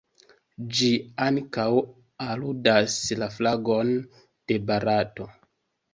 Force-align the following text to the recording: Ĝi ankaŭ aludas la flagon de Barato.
Ĝi 0.77 0.87
ankaŭ 1.25 1.65
aludas 2.29 2.95
la 3.25 3.29
flagon 3.37 3.93
de 4.53 4.59
Barato. 4.71 5.29